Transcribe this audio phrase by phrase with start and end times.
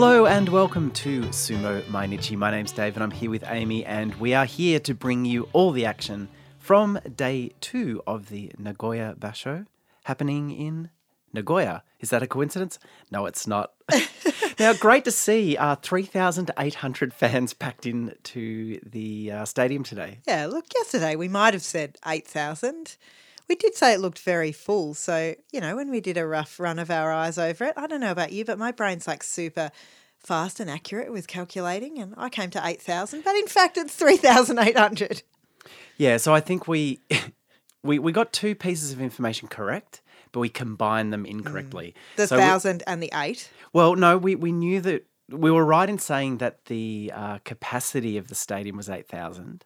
[0.00, 2.36] Hello and welcome to Sumo Mainichi.
[2.36, 5.48] My name's Dave and I'm here with Amy, and we are here to bring you
[5.52, 9.66] all the action from day two of the Nagoya Basho
[10.04, 10.90] happening in
[11.32, 11.82] Nagoya.
[11.98, 12.78] Is that a coincidence?
[13.10, 13.72] No, it's not.
[14.60, 20.20] now, great to see uh, 3,800 fans packed into the uh, stadium today.
[20.28, 22.96] Yeah, look, yesterday we might have said 8,000.
[23.48, 24.94] We did say it looked very full.
[24.94, 27.86] So, you know, when we did a rough run of our eyes over it, I
[27.86, 29.70] don't know about you, but my brain's like super
[30.18, 31.98] fast and accurate with calculating.
[31.98, 35.22] And I came to 8,000, but in fact, it's 3,800.
[35.96, 37.00] Yeah, so I think we,
[37.82, 41.94] we, we got two pieces of information correct, but we combined them incorrectly.
[42.16, 43.50] The So we- 1,000 and the 8.
[43.72, 48.16] Well, no, we, we knew that we were right in saying that the uh, capacity
[48.16, 49.64] of the stadium was 8,000,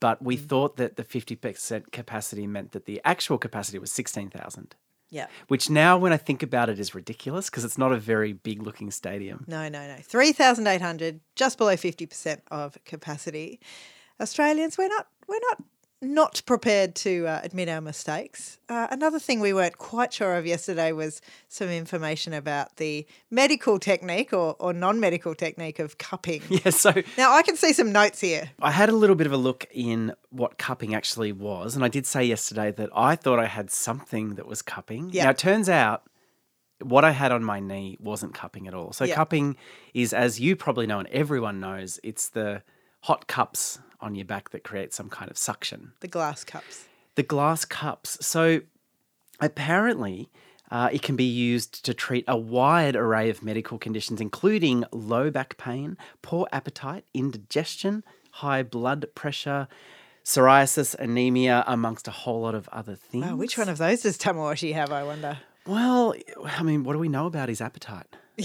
[0.00, 0.46] but we mm.
[0.46, 4.74] thought that the 50% capacity meant that the actual capacity was 16,000,
[5.10, 5.26] Yeah.
[5.48, 8.62] which now, when I think about it, is ridiculous because it's not a very big
[8.62, 9.44] looking stadium.
[9.46, 9.96] No, no, no.
[10.02, 13.60] 3,800, just below 50% of capacity.
[14.20, 15.62] Australians, we're not, we're not,
[16.00, 18.58] not prepared to uh, admit our mistakes.
[18.68, 23.78] Uh, another thing we weren't quite sure of yesterday was some information about the medical
[23.80, 26.42] technique or, or non medical technique of cupping.
[26.50, 28.50] Yeah, so Now, I can see some notes here.
[28.60, 31.88] I had a little bit of a look in what cupping actually was, and I
[31.88, 35.10] did say yesterday that I thought I had something that was cupping.
[35.12, 35.24] Yeah.
[35.24, 36.04] Now it turns out
[36.80, 38.92] what I had on my knee wasn't cupping at all.
[38.92, 39.16] So Yeah.
[39.16, 39.56] cupping
[39.94, 42.62] is, as you probably know and everyone knows, it's the
[43.02, 45.92] hot cups on your back that creates some kind of suction.
[46.00, 46.84] The glass cups.
[47.14, 48.24] The glass cups.
[48.24, 48.60] So
[49.40, 50.30] apparently.
[50.70, 55.30] Uh, it can be used to treat a wide array of medical conditions, including low
[55.30, 59.66] back pain, poor appetite, indigestion, high blood pressure,
[60.24, 63.24] psoriasis, anemia, amongst a whole lot of other things.
[63.26, 65.38] Oh, which one of those does Tamawashi have, I wonder?
[65.66, 66.14] Well,
[66.44, 68.06] I mean, what do we know about his appetite?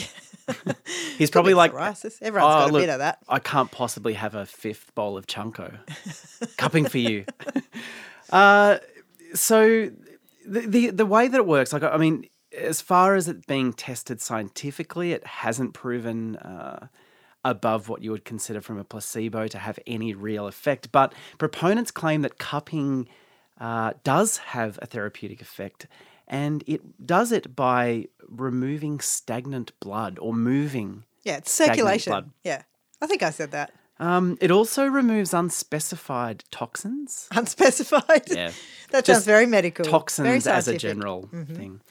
[1.17, 2.21] He's probably like, Psoriasis.
[2.21, 3.19] Everyone's "Oh, got a look, bit of that.
[3.27, 5.77] I can't possibly have a fifth bowl of chunko.
[6.57, 7.25] Cupping for you.
[8.31, 8.77] uh,
[9.33, 9.91] so
[10.45, 12.27] the, the the way that it works, like I mean,
[12.57, 16.87] as far as it being tested scientifically, it hasn't proven uh,
[17.45, 20.91] above what you would consider from a placebo to have any real effect.
[20.91, 23.07] But proponents claim that cupping
[23.59, 25.87] uh, does have a therapeutic effect,
[26.27, 31.03] and it does it by removing stagnant blood or moving.
[31.23, 32.33] Yeah, it's circulation.
[32.43, 32.63] Yeah,
[33.01, 33.71] I think I said that.
[33.99, 37.27] Um, it also removes unspecified toxins.
[37.31, 38.23] Unspecified.
[38.29, 38.51] Yeah.
[38.91, 39.83] that Just sounds very medical.
[39.83, 40.97] very Toxins as a scientific.
[40.97, 40.99] Mm-hmm.
[40.99, 41.81] general thing.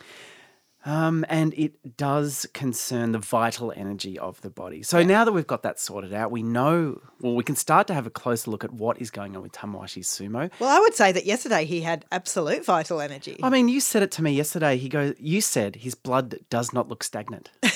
[0.85, 4.83] Um, and it does concern the vital energy of the body.
[4.83, 7.95] So now that we've got that sorted out, we know, well, we can start to
[7.95, 10.51] have a closer look at what is going on with Tamawashi's sumo.
[10.59, 13.39] Well, I would say that yesterday he had absolute vital energy.
[13.43, 14.77] I mean, you said it to me yesterday.
[14.77, 17.51] He goes, you said his blood does not look stagnant.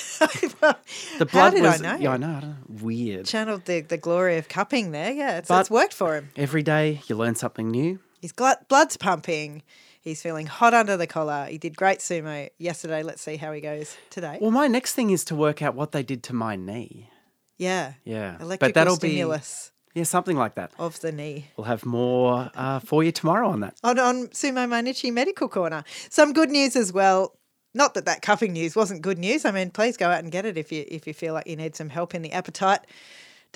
[0.62, 0.74] Well,
[1.18, 1.96] The How blood did I was, know?
[1.96, 3.26] yeah, I know, I know, weird.
[3.26, 5.12] Channeled the, the glory of cupping there.
[5.12, 6.30] Yeah, it's, it's worked for him.
[6.36, 7.98] Every day you learn something new.
[8.22, 9.62] His gl- blood's pumping.
[10.06, 11.46] He's feeling hot under the collar.
[11.50, 13.02] He did great sumo yesterday.
[13.02, 14.38] Let's see how he goes today.
[14.40, 17.10] Well, my next thing is to work out what they did to my knee.
[17.58, 17.94] yeah.
[18.04, 20.70] Yeah, Electrical but that'll stimulus be yeah something like that.
[20.78, 21.46] of the knee.
[21.56, 23.74] We'll have more uh, for you tomorrow on that.
[23.82, 25.82] on, on Sumo Mainichi Medical Corner.
[26.08, 27.36] Some good news as well.
[27.74, 29.44] Not that that cuffing news wasn't good news.
[29.44, 31.56] I mean, please go out and get it if you if you feel like you
[31.56, 32.82] need some help in the appetite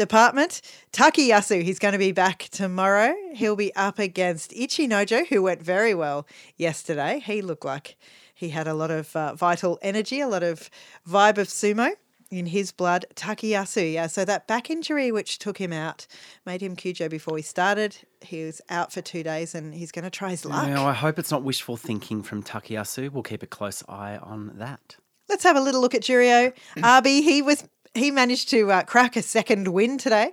[0.00, 0.62] department.
[0.92, 3.14] Takayasu, he's going to be back tomorrow.
[3.34, 7.20] He'll be up against Ichinojo, who went very well yesterday.
[7.24, 7.96] He looked like
[8.34, 10.70] he had a lot of uh, vital energy, a lot of
[11.06, 11.92] vibe of sumo
[12.30, 13.04] in his blood.
[13.14, 14.06] Takayasu, yeah.
[14.06, 16.06] So that back injury, which took him out,
[16.46, 17.98] made him kyujo before he started.
[18.22, 20.66] He was out for two days, and he's going to try his luck.
[20.66, 23.10] Now, I hope it's not wishful thinking from Takayasu.
[23.10, 24.96] We'll keep a close eye on that.
[25.28, 26.54] Let's have a little look at Juryo.
[26.82, 27.64] Abi, he was
[27.94, 30.32] he managed to uh, crack a second win today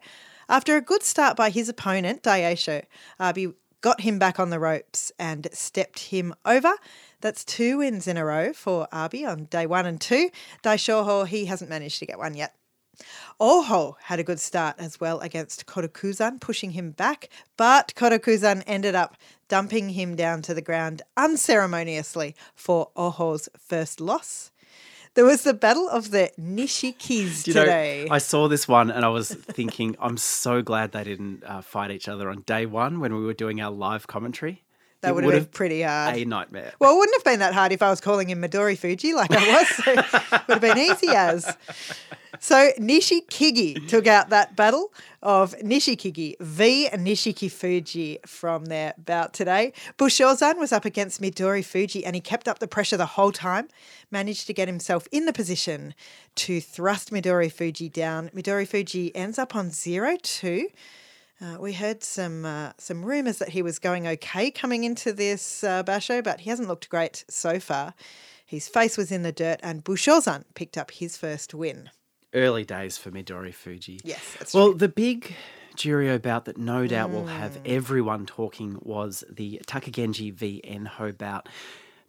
[0.50, 2.84] after a good start by his opponent Daisho.
[3.20, 6.74] Abi got him back on the ropes and stepped him over.
[7.22, 10.30] That's two wins in a row for Abi on day one and two.
[10.64, 12.54] Daishoho, he hasn't managed to get one yet.
[13.40, 18.96] Oho had a good start as well against Korokuzan, pushing him back, but Korokuzan ended
[18.96, 19.16] up
[19.48, 24.52] dumping him down to the ground unceremoniously for Oho's first loss.
[25.18, 28.08] There was the battle of the Nishikis Do you know, today.
[28.12, 31.90] I saw this one and I was thinking, I'm so glad they didn't uh, fight
[31.90, 34.64] each other on day one when we were doing our live commentary.
[35.02, 36.18] that would have been pretty hard.
[36.18, 36.72] a nightmare.
[36.78, 39.32] Well, it wouldn't have been that hard if I was calling him Midori Fuji like
[39.32, 39.68] I was.
[39.70, 41.58] So it would have been easy as.
[42.40, 49.74] So Nishikigi took out that battle of Nishikigi v Nishiki Fuji from their bout today.
[49.98, 53.68] Bushozan was up against Midori Fuji and he kept up the pressure the whole time,
[54.12, 55.94] managed to get himself in the position
[56.36, 58.30] to thrust Midori Fuji down.
[58.30, 60.66] Midori Fuji ends up on 0-2.
[61.40, 65.64] Uh, we heard some uh, some rumours that he was going okay coming into this
[65.64, 67.94] uh, basho, but he hasn't looked great so far.
[68.44, 71.92] His face was in the dirt, and Bushozan picked up his first win.
[72.34, 74.00] Early days for Midori Fuji.
[74.04, 74.78] Yes, that's Well, true.
[74.80, 75.34] the big
[75.76, 81.48] Juryo bout that no doubt will have everyone talking was the Takagenji v Enho bout.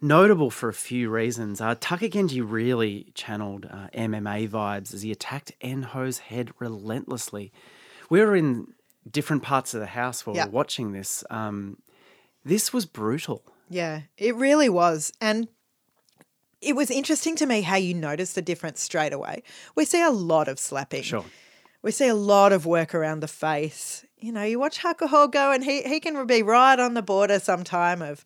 [0.01, 1.59] Notable for a few reasons.
[1.61, 7.51] Uh, Takagenji really channeled uh, MMA vibes as he attacked Enho's head relentlessly.
[8.09, 8.73] We were in
[9.09, 11.23] different parts of the house while we were watching this.
[11.29, 11.77] Um,
[12.45, 13.43] this was brutal.
[13.69, 15.13] Yeah, it really was.
[15.21, 15.47] And
[16.61, 19.43] it was interesting to me how you noticed the difference straight away.
[19.75, 21.03] We see a lot of slapping.
[21.03, 21.25] Sure.
[21.81, 24.05] We see a lot of work around the face.
[24.19, 27.39] You know, you watch Hakuho go and he, he can be right on the border
[27.39, 28.25] sometime of,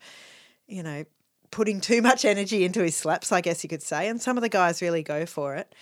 [0.68, 1.06] you know,
[1.51, 4.07] putting too much energy into his slaps, I guess you could say.
[4.07, 5.75] And some of the guys really go for it.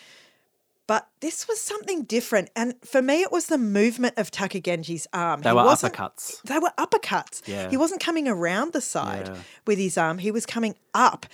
[0.86, 2.50] But this was something different.
[2.54, 5.42] And for me, it was the movement of Takagenji's arm.
[5.42, 6.42] They He were uppercuts.
[6.42, 7.48] They were uppercuts.
[7.48, 7.70] Yeah.
[7.70, 9.38] He wasn't coming around the side Yeah.
[9.66, 11.26] with his arm, he was coming up.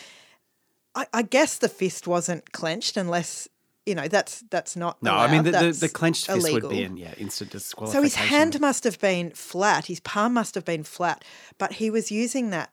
[0.97, 3.47] I, I guess the fist wasn't clenched unless,
[3.85, 5.01] you know, that's that's not.
[5.03, 6.69] No, I mean, the, the, the clenched fist illegal.
[6.69, 10.33] would be in, yeah, instant disqualification So his hand must have been flat, his palm
[10.33, 11.23] must have been flat,
[11.59, 12.71] but he was using that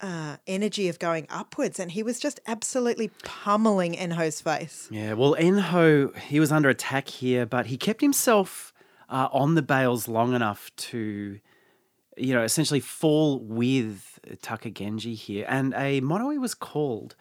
[0.00, 4.88] uh, energy of going upwards and he was just absolutely pummeling Enho's face.
[4.90, 8.72] Yeah, well, Enho, he was under attack here, but he kept himself
[9.08, 11.38] uh, on the bales long enough to,
[12.16, 15.44] you know, essentially fall with Taka Genji here.
[15.48, 17.16] And a mono-ii was called.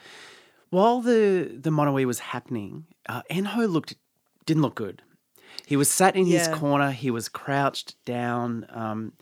[0.70, 3.96] While the, the mono-ii was happening, uh, Enho looked
[4.46, 5.02] didn't look good.
[5.66, 8.66] He was sat in his corner, he was crouched down.
[8.70, 9.14] Um,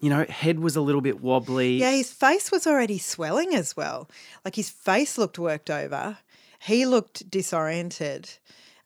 [0.00, 1.74] you know, head was a little bit wobbly.
[1.78, 4.08] Yeah, his face was already swelling as well.
[4.44, 6.18] Like his face looked worked over.
[6.60, 8.30] He looked disoriented.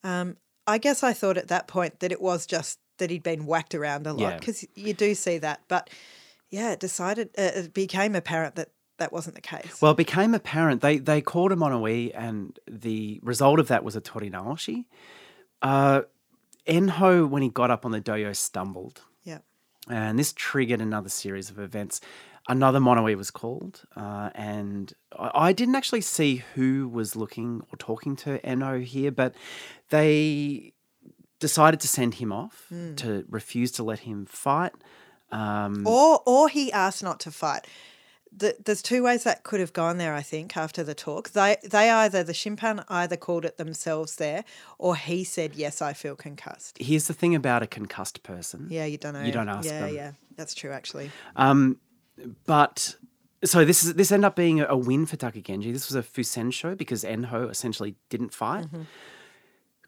[0.02, 3.46] Um, I guess I thought at that point that it was just that he'd been
[3.46, 4.38] whacked around a lot Yeah.
[4.38, 5.60] because you do see that.
[5.68, 5.90] But
[6.50, 9.80] yeah, it decided uh, it became apparent that that wasn't the case.
[9.80, 13.68] Well, it became apparent they they called him on a Wii, and the result of
[13.68, 14.86] that was a Tori Naoshi.
[15.62, 16.02] Uh,
[16.66, 19.38] Enho, when he got up on the dohyo, stumbled, yeah.
[19.88, 22.00] and this triggered another series of events.
[22.46, 27.78] Another mono-ii was called, uh, and I, I didn't actually see who was looking or
[27.78, 29.34] talking to Enho here, but
[29.88, 30.74] they
[31.38, 32.66] decided to send him off
[32.96, 34.72] to refuse to let him fight.
[35.32, 37.66] Um, Or or he asked not to fight.
[38.36, 40.12] The, there's two ways that could have gone there.
[40.12, 44.44] I think after the talk, they they either the Shimpan either called it themselves there,
[44.78, 48.66] or he said, "Yes, I feel concussed." here's the thing about a concussed person.
[48.70, 49.22] Yeah, you don't know.
[49.22, 49.94] You don't ask Yeah, them.
[49.94, 50.72] yeah, that's true.
[50.72, 51.78] Actually, Um,
[52.46, 52.96] but
[53.44, 55.72] so this is this ended up being a, a win for Takagenji.
[55.72, 58.64] This was a Fusensho because Enho essentially didn't fight.
[58.66, 58.82] Mm-hmm.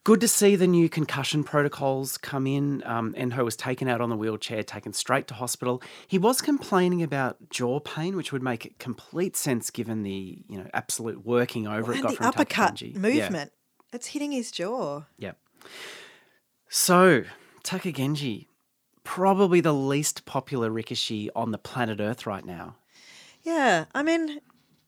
[0.07, 2.81] Good to see the new concussion protocols come in.
[2.85, 5.83] Um, Enho was taken out on the wheelchair, taken straight to hospital.
[6.07, 10.69] He was complaining about jaw pain, which would make complete sense given the you know
[10.73, 12.93] absolute working over it and got the from uppercut Takagenji.
[12.93, 12.99] Yeah.
[12.99, 13.51] movement,
[13.91, 15.01] it's hitting his jaw.
[15.17, 15.33] Yeah.
[16.69, 17.25] So,
[17.65, 18.47] Takagenji,
[19.03, 22.77] probably the least popular Rikishi on the planet Earth right now.
[23.43, 24.39] Yeah, I mean,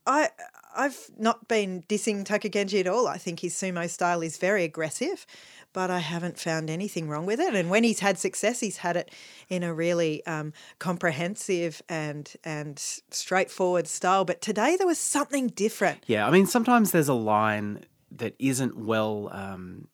[0.08, 0.30] I
[0.76, 3.08] I've not been dissing Takagenji at all.
[3.08, 5.26] I think his sumo style is very aggressive,
[5.74, 7.56] but I haven't found anything wrong with it.
[7.56, 9.12] And when he's had success, he's had it
[9.50, 12.80] in a really um, comprehensive and and
[13.12, 14.26] straightforward style.
[14.26, 16.04] But today there was something different.
[16.08, 19.88] Yeah, I mean, sometimes there's a line that isn't well um,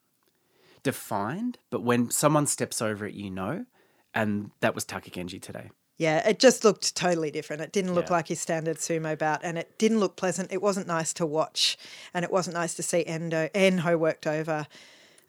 [0.84, 3.66] defined, but when someone steps over it, you know.
[4.14, 5.72] And that was Takagenji today.
[5.98, 7.62] Yeah, it just looked totally different.
[7.62, 8.14] It didn't look Yeah.
[8.16, 10.52] like his standard sumo bout, and it didn't look pleasant.
[10.52, 11.78] It wasn't nice to watch,
[12.14, 14.68] and it wasn't nice to see Endo Enho worked over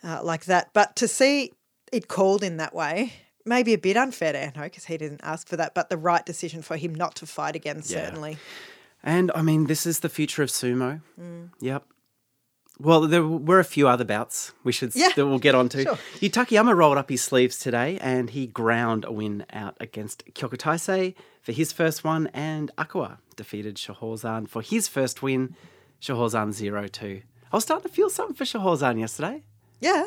[0.03, 0.71] uh, like that.
[0.73, 1.53] But to see
[1.93, 3.13] it called in that way,
[3.45, 6.27] maybe a bit unfair to Enho because he didn't ask for that, but the right
[6.27, 8.05] decision for him not to fight again, Yeah.
[8.07, 8.37] certainly.
[9.05, 11.01] And I mean, this is the future of sumo.
[11.61, 11.85] Yep.
[12.79, 15.83] Well, there were a few other bouts we should Yeah, that we'll get on to.
[15.83, 15.99] sure.
[16.21, 21.15] Yutakayama rolled up his sleeves today and he ground a win out against Kyoku Taisei
[21.43, 25.55] for his first one, and Akua defeated Shohozan for his first win,
[26.03, 27.23] Shohozan 0 2.
[27.53, 29.45] I was starting to feel something for Shohozan yesterday.
[29.81, 30.05] Yeah,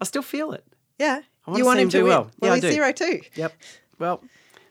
[0.00, 0.64] I still feel it.
[0.98, 1.20] yeah.
[1.46, 2.10] I wanna you see want him to do win.
[2.10, 2.30] well.
[2.42, 2.72] Yeah, I he's do.
[2.72, 3.20] zero two.
[3.36, 3.52] Yep.
[3.98, 4.22] Well,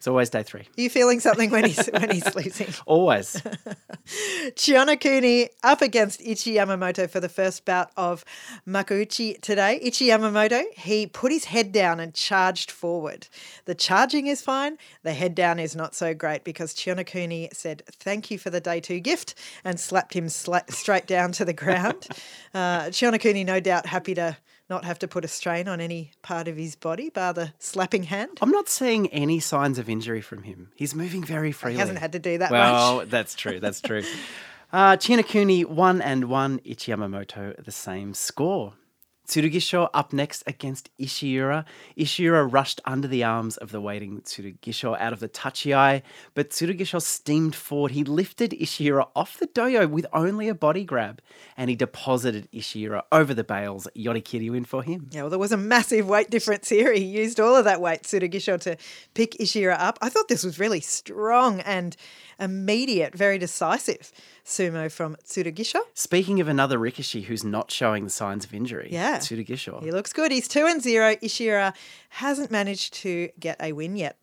[0.06, 0.60] It's always day three.
[0.60, 2.68] Are you feeling something when he's when he's losing?
[2.86, 3.42] Always.
[4.06, 8.24] Chiyonokuni up against Ichi Yamamoto for the first bout of
[8.68, 9.80] Makuuchi today.
[9.82, 13.28] Ichi Yamamoto, he put his head down and charged forward.
[13.66, 18.30] The charging is fine, the head down is not so great because Chiyonokuni said thank
[18.30, 19.34] you for the day two gift
[19.64, 22.08] and slapped him sla- straight down to the ground.
[22.54, 24.38] uh, Chiyonokuni, no doubt, happy to
[24.70, 28.04] not have to put a strain on any part of his body, bar the slapping
[28.04, 28.40] hand.
[28.42, 30.72] I'm not seeing any signs of injury from him.
[30.76, 31.76] He's moving very freely.
[31.76, 33.10] He hasn't had to do that well, much.
[33.10, 33.60] that's true.
[33.60, 34.04] That's true.
[34.74, 36.60] Uh, Chiyonokuni one and one.
[36.66, 38.74] Ichi Yamamoto the same score.
[39.26, 41.66] Tsurugisho up next against Ishiura.
[41.98, 46.02] Ishiura rushed under the arms of the waiting Tsurugisho out of the tachiai,
[46.34, 47.92] but Tsurugisho steamed forward.
[47.92, 51.22] He lifted Ishiura off the dohyo with only a body grab,
[51.58, 53.88] and he deposited Ishiura over the bales.
[53.96, 55.10] Yorikiri win for him.
[55.12, 56.94] Yeah, well, there was a massive weight difference here.
[56.94, 58.78] He used all of that weight, Tsurugisho, to
[59.14, 59.98] pick Ishiura up.
[60.02, 61.96] I thought this was really strong and
[62.40, 64.12] immediate, very decisive
[64.46, 65.80] sumo from Tsurugisho.
[65.94, 69.18] Speaking of another Rikishi who's not showing the signs of injury, Yeah.
[69.18, 69.84] Tsurugisho.
[69.84, 70.32] He looks good.
[70.32, 71.16] He's 2 and 0.
[71.16, 71.74] Ishiura
[72.10, 74.18] hasn't managed to get a win yet.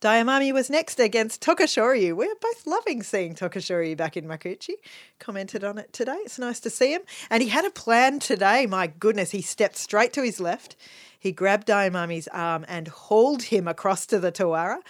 [0.00, 2.14] Daiamami was next against Tokushoryu.
[2.14, 4.74] We're both loving seeing Tokushoryu back in Makuuchi.
[5.18, 6.18] Commented on it today.
[6.24, 7.02] It's nice to see him.
[7.30, 8.66] And he had a plan today.
[8.66, 10.76] My goodness, he stepped straight to his left.
[11.18, 14.80] He grabbed Daiamami's arm and hauled him across to the Tawara,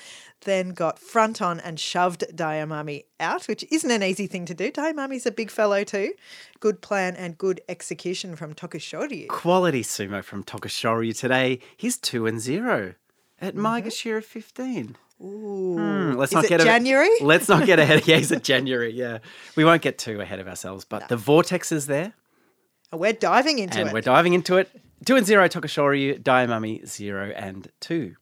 [0.45, 4.71] then got front on and shoved Daiamami out, which isn't an easy thing to do.
[4.71, 6.13] Daiamami's a big fellow too.
[6.61, 9.29] Good plan and good execution from Tokushoryu.
[9.29, 11.59] Quality sumo from Tokushoryu today.
[11.77, 12.95] He's 2 and 0
[13.41, 13.67] at Mm-hmm.
[13.67, 14.97] Maegashira 15.
[15.23, 15.77] Ooh.
[15.79, 17.09] Hmm, let's Is not it get January?
[17.21, 18.03] let's not get ahead.
[18.07, 18.93] Yeah, he's at January.
[18.93, 19.19] Yeah,
[19.57, 20.85] we won't get too ahead of ourselves.
[20.85, 22.15] But the vortex is there,
[22.93, 23.93] And We're diving into and it.
[23.93, 24.71] we're diving into it.
[25.05, 28.17] Two and zero Tokushoryu, Daiamami zero and two.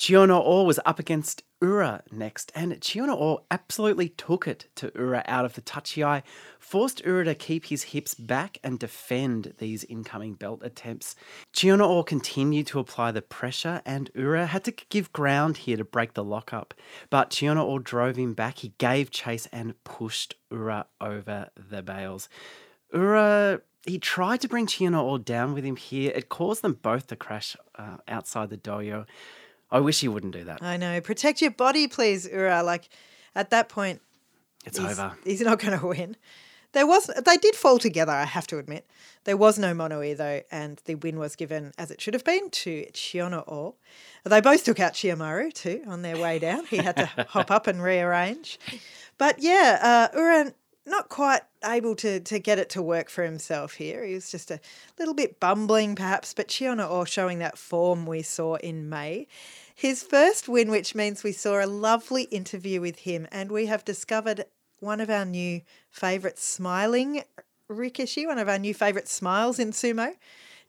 [0.00, 5.52] Chiyonoo was up against Ura next, and Chiyonoo absolutely took it to Ura out of
[5.52, 6.22] the tachiai,
[6.58, 11.16] forced Ura to keep his hips back and defend these incoming belt attempts.
[11.52, 16.14] Chiyonoo continued to apply the pressure, and Ura had to give ground here to break
[16.14, 16.72] the lockup.
[17.10, 22.30] But Chiyonoo drove him back, he gave chase and pushed Ura over the bales.
[22.90, 26.12] Ura he tried to bring Chiono all down with him here.
[26.14, 29.06] It caused them both to crash uh, outside the dohyo.
[29.72, 30.62] I wish he wouldn't do that.
[30.62, 31.00] I know.
[31.00, 32.62] Protect your body, please, Ura.
[32.62, 32.88] Like
[33.34, 34.00] at that point,
[34.64, 35.16] It's he's, over.
[35.24, 36.16] he's not going to win.
[36.72, 38.12] There was they did fall together.
[38.12, 38.86] I have to admit,
[39.24, 42.48] there was no mono though, and the win was given as it should have been
[42.50, 43.74] to Chiyonoo.
[44.24, 46.66] They both took out Chiyomaru too on their way down.
[46.66, 48.58] He had to hop up and rearrange.
[49.18, 50.52] But yeah, uh, Ura
[50.86, 54.04] not quite able to to get it to work for himself here.
[54.04, 54.60] He was just a
[54.96, 59.26] little bit bumbling perhaps, but Chiono O showing that form we saw in May.
[59.80, 63.82] His first win, which means we saw a lovely interview with him, and we have
[63.82, 64.44] discovered
[64.78, 67.22] one of our new favourites, smiling
[67.66, 70.16] Rikishi, one of our new favourite smiles in sumo.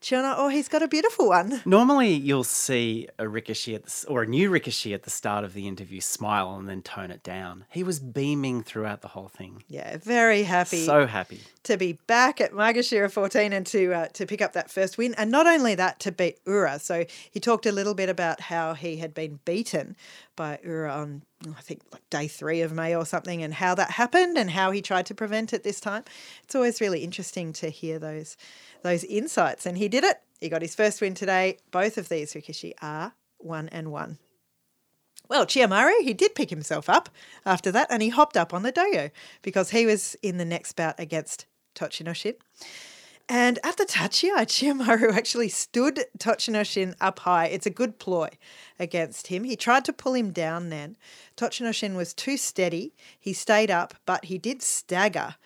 [0.02, 1.62] Chiono, oh, he's got a beautiful one.
[1.64, 3.54] Normally, you'll see a at
[3.84, 7.12] the, or a new Rikishi at the start of the interview smile and then tone
[7.12, 7.66] it down.
[7.70, 9.62] He was beaming throughout the whole thing.
[9.68, 10.84] Yeah, very happy.
[10.84, 11.40] So happy.
[11.62, 15.14] to be back at Maegashira 14 and to uh, to pick up that first win.
[15.14, 16.80] And not only that, to beat Ura.
[16.80, 19.94] So he talked a little bit about how he had been beaten
[20.34, 23.92] by Ura on, I think, like day three of May or something, and how that
[23.92, 26.02] happened and how he tried to prevent it this time.
[26.42, 28.36] It's always really interesting to hear those
[28.82, 29.66] those insights.
[29.66, 30.18] And he did it.
[30.40, 31.58] He got his first win today.
[31.70, 34.18] Both of these Rikishi are one and one.
[35.28, 37.08] Well, Chiyomaru, he did pick himself up
[37.46, 39.10] after that and he hopped up on the dohyo
[39.40, 42.34] because he was in the next bout against Tochinoshin.
[43.28, 47.46] And at the tachiai, Chiyomaru actually stood Tochinoshin up high.
[47.46, 48.28] It's a good ploy
[48.78, 49.44] against him.
[49.44, 50.96] He tried to pull him down then.
[51.36, 52.92] Tochinoshin was too steady.
[53.18, 55.36] He stayed up, but he did stagger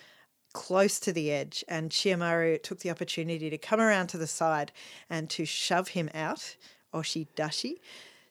[0.57, 4.73] close to the edge, and Chiyomaru took the opportunity to come around to the side
[5.11, 6.57] and to shove him out,
[6.95, 7.75] Oshi Dashi.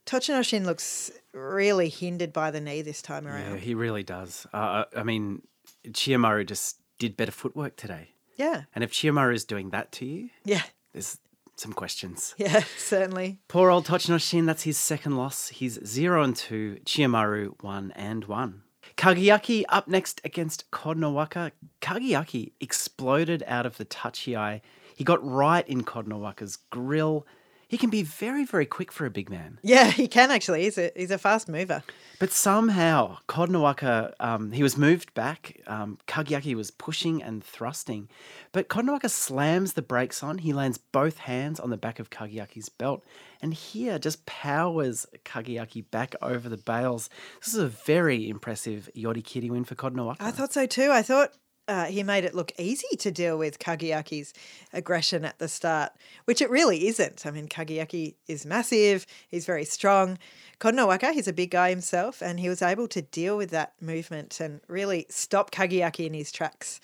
[0.07, 3.51] Tochinoshin looks really hindered by the knee this time around.
[3.53, 4.47] Yeah, he really does.
[4.51, 5.43] Uh, I mean,
[5.87, 8.09] Chiyomaru just did better footwork today.
[8.37, 10.63] Yeah, And if Chiyomaru is doing that to you, yeah,
[10.93, 11.19] there's
[11.55, 12.33] some questions.
[12.37, 13.39] yeah, certainly.
[13.47, 15.49] Poor old Tochinoshin, that's his second loss.
[15.49, 18.61] He's 0 and 2, Chiyomaru 1 and 1.
[18.97, 21.51] Kagayaki up next against Kotonowaka.
[21.81, 24.61] Kagayaki exploded out of the tachiai.
[24.95, 27.27] He got right in Kotonowaka's grill.
[27.75, 29.59] He can be very, very quick for a big man.
[29.61, 30.61] Yeah, he can actually.
[30.63, 31.83] He's a he's a fast mover.
[32.19, 35.59] But somehow, Kotonowaka, um, he was moved back.
[35.67, 38.07] Um, Kagayaki was pushing and thrusting.
[38.53, 40.37] But Kotonowaka slams the brakes on.
[40.37, 43.03] He lands both hands on the back of Kagayaki's belt.
[43.41, 47.09] And here just powers Kagayaki back over the bales.
[47.43, 50.21] This is a very impressive Yorikiri win for Kotonowaka.
[50.21, 50.91] I thought so too.
[50.91, 51.33] I thought
[51.67, 54.33] uh, he made it look easy to deal with Kagayaki's
[54.71, 55.93] aggression at the start,
[56.25, 57.25] which it really isn't.
[57.25, 60.17] I mean, Kagayaki is massive, he's very strong.
[60.59, 64.39] Kotonowaka, he's a big guy himself, and he was able to deal with that movement
[64.39, 66.79] and really stop Kagayaki in his tracks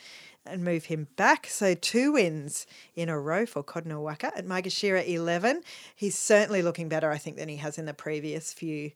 [0.45, 1.47] and move him back.
[1.47, 5.61] So two wins in a row for Kotonowaka at Maegashira 11.
[5.95, 8.91] He's certainly looking better, I think, than he has in the previous few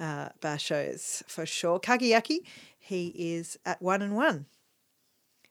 [0.00, 1.78] uh, bashos for sure.
[1.78, 2.38] Kagayaki,
[2.78, 4.46] he is at one and one.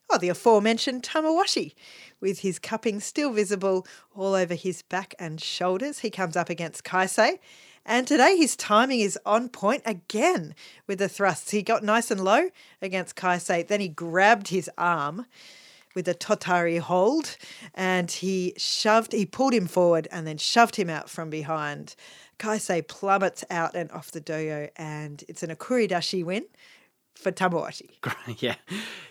[0.08, 1.74] Oh, the aforementioned Tamawashi,
[2.20, 6.00] with his cupping still visible all over his back and shoulders.
[6.00, 7.38] He comes up against Kaisei.
[7.84, 10.54] And today his timing is on point again
[10.86, 11.50] with the thrusts.
[11.50, 12.50] He got nice and low
[12.82, 13.66] against Kaisei.
[13.66, 15.26] Then he grabbed his arm
[15.94, 17.36] with a tottari hold
[17.74, 21.96] and he shoved, he pulled him forward and then shoved him out from behind.
[22.38, 26.44] Kaisei plummets out and off the dohyo and it's an Okuridashi win
[27.16, 27.90] for Tamawashi.
[28.38, 28.56] yeah,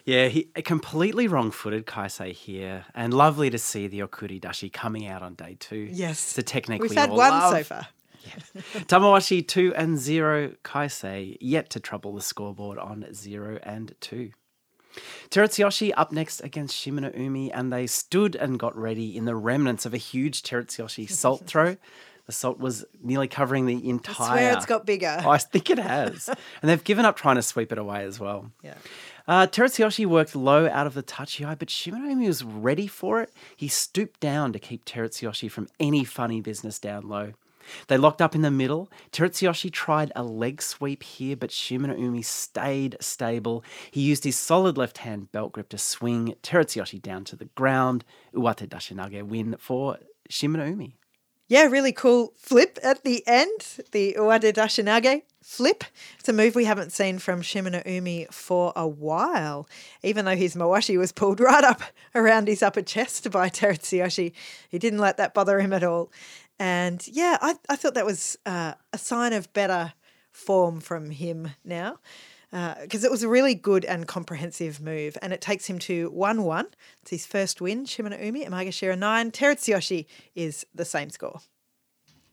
[0.05, 5.21] yeah, he completely wrong-footed Kaisei here, and lovely to see the Okuri Dashi coming out
[5.21, 5.89] on day two.
[5.91, 7.53] Yes, the technique we've we had one love.
[7.53, 7.87] so far.
[8.25, 8.61] Yeah.
[8.85, 14.31] Tamawashi two and zero, Kaisei yet to trouble the scoreboard on zero and two.
[15.29, 19.85] Terutsuyoshi up next against Shimano Umi, and they stood and got ready in the remnants
[19.85, 21.77] of a huge Terutsuyoshi salt throw.
[22.25, 24.15] The salt was nearly covering the entire.
[24.19, 25.17] I swear it's got bigger.
[25.25, 26.27] Oh, I think it has.
[26.61, 28.51] and they've given up trying to sweep it away as well.
[28.63, 28.75] Yeah.
[29.27, 33.31] Uh, Terutsuyoshi worked low out of the Tachiai, but Shimanoumi was ready for it.
[33.55, 37.33] He stooped down to keep Terutsuyoshi from any funny business down low.
[37.87, 38.91] They locked up in the middle.
[39.11, 43.63] Terutsuyoshi tried a leg sweep here, but Shimanoumi stayed stable.
[43.89, 48.05] He used his solid left hand belt grip to swing Terutsuyoshi down to the ground.
[48.33, 49.97] Uwate Dashinage win for
[50.29, 50.93] Shimanoumi.
[51.47, 53.83] Yeah, really cool flip at the end.
[53.91, 55.83] The Uwate Dashinage flip.
[56.17, 59.69] It's a move we haven't seen from Shimano Umi for a while,
[60.01, 61.83] even though his mawashi was pulled right up
[62.15, 64.33] around his upper chest by Terutsuyoshi.
[64.69, 66.11] He didn't let that bother him at all.
[66.57, 69.93] And yeah, I, I thought that was uh, a sign of better
[70.31, 71.99] form from him now
[72.81, 76.09] because uh, it was a really good and comprehensive move, and it takes him to
[76.11, 76.67] 1 1.
[77.01, 79.31] It's his first win, Shimano Umi at Maegashira 9.
[79.31, 81.41] Terutsuyoshi is the same score.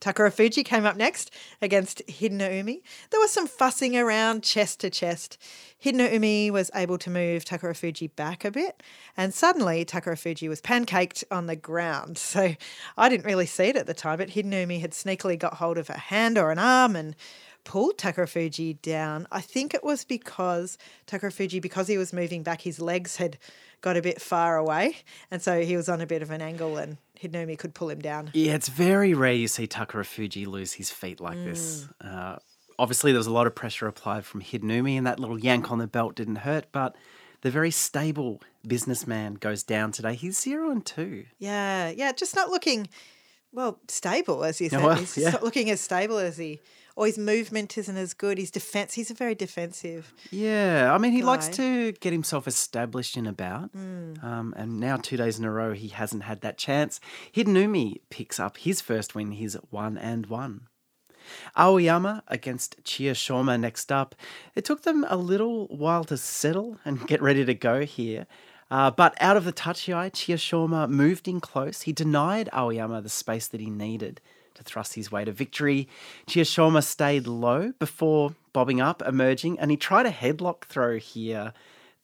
[0.01, 2.83] Takara Fuji came up next against Hideno Umi.
[3.11, 5.39] There was some fussing around chest to chest.
[5.85, 8.81] Hideno Umi was able to move Takara Fuji back a bit,
[9.17, 12.21] and suddenly Takara Fuji was pancaked on the ground.
[12.33, 12.55] So
[12.97, 15.79] I didn't really see it at the time, but Hideno Umi had sneakily got hold
[15.79, 17.15] of a hand or an arm and
[17.65, 19.27] pulled Takarafuji down.
[19.31, 23.39] I think it was because Takarafuji, because he was moving back, his legs had
[23.81, 24.97] got a bit far away.
[25.31, 27.91] And so he was on a bit of an angle and Hideno Umi could pull
[27.91, 28.31] him down.
[28.33, 31.45] Yeah, it's very rare you see Takarafuji lose his feet like mm.
[31.45, 31.89] this.
[32.01, 32.37] Uh,
[32.79, 35.71] obviously, there was a lot of pressure applied from Hideno Umi, and that little yank
[35.71, 36.97] on the belt didn't hurt, but
[37.43, 40.15] the very stable businessman goes down today.
[40.15, 41.27] He's zero and two.
[41.39, 42.89] Yeah, yeah, just not looking
[43.53, 44.83] well stable as you said.
[44.83, 45.31] Well, he's yeah.
[45.31, 46.61] not looking as stable as he
[46.97, 48.39] or his movement isn't as good.
[48.39, 50.13] His defense, he's a very defensive.
[50.31, 51.27] Yeah, I mean, he guy.
[51.27, 53.73] likes to get himself established in a bout.
[53.75, 54.23] Mm.
[54.23, 57.01] Um, and now, two days in a row, he hasn't had that chance.
[57.35, 59.33] Hideno Umi picks up his first win.
[59.33, 60.69] He's one and one.
[61.57, 64.15] Aoyama against Chiyoshoma next up.
[64.55, 68.27] It took them a little while to settle and get ready to go here.
[68.71, 71.83] Uh, but out of the tachiai, Chiyoshoma moved in close.
[71.83, 74.21] He denied Aoyama the space that he needed
[74.55, 75.89] to thrust his way to victory.
[76.27, 81.53] Chiyoshoma stayed low before bobbing up, emerging, and he tried a headlock throw here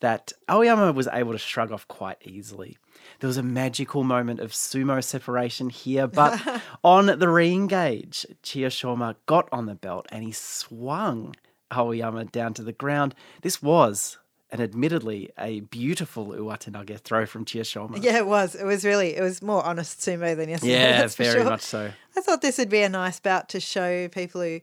[0.01, 2.79] that Aoyama was able to shrug off quite easily.
[3.21, 6.41] There was a magical moment of sumo separation here, but
[6.85, 11.35] on the re-engage, Chiyoshoma got on the belt and he swung
[11.73, 13.15] Aoyama down to the ground.
[13.43, 14.19] This was
[14.51, 18.03] and admittedly a beautiful uwatenage throw from Chiyoshoma.
[18.03, 18.55] Yeah, it was.
[18.55, 20.73] It was really, it was more honest sumo than yesterday.
[20.73, 21.45] Yeah, that's very sure.
[21.45, 21.91] much so.
[22.17, 24.61] I thought this would be a nice bout to show people who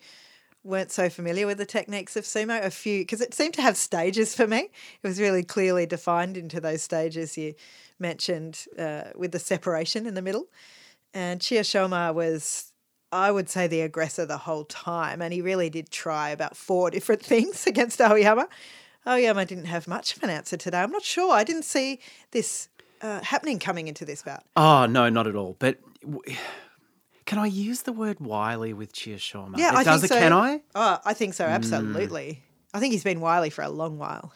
[0.64, 3.78] weren't so familiar with the techniques of sumo a few, because it seemed to have
[3.78, 4.70] stages for me.
[5.04, 7.54] It was really clearly defined into those stages you
[8.00, 10.48] mentioned uh, with the separation in the middle.
[11.14, 12.72] And Chiyoshoma was
[13.12, 16.90] I would say the aggressor the whole time, and he really did try about four
[16.96, 18.48] different things against Aoyama.
[19.08, 20.80] Aoyama didn't have much of an answer today.
[20.80, 21.34] I'm not sure.
[21.34, 22.00] I didn't see
[22.32, 22.70] this
[23.02, 24.44] uh, happening coming into this bout.
[24.56, 25.56] Oh, no, not at all.
[25.60, 26.22] But w-
[27.26, 29.58] Can I use the word wily with Chiyoshoma?
[29.58, 30.20] Yeah, it I does think it, so.
[30.20, 30.62] can I?
[30.76, 31.44] Oh, I think so.
[31.46, 32.44] Absolutely.
[32.72, 34.32] I think he's been wily for a long while.